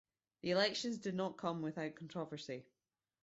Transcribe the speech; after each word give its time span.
The 0.41 0.49
elections 0.49 0.97
did 0.97 1.13
not 1.13 1.37
come 1.37 1.61
without 1.61 1.93
controversy. 1.93 2.65